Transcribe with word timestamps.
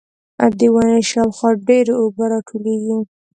د 0.59 0.59
ونې 0.73 0.99
شاوخوا 1.09 1.49
ډېرې 1.67 1.93
اوبه 2.01 2.23
راټولېږي. 2.31 2.99